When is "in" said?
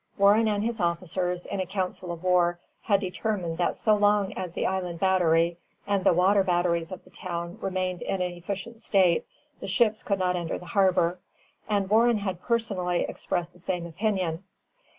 1.45-1.59, 8.01-8.19